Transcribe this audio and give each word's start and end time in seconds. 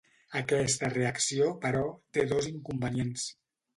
Aquesta 0.37 0.87
reacció, 0.93 1.49
però, 1.67 1.83
té 2.19 2.25
dos 2.33 2.49
inconvenients. 2.53 3.29